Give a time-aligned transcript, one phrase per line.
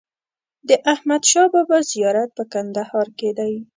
[0.69, 3.53] د احمدشاه بابا زیارت په کندهار کې دی.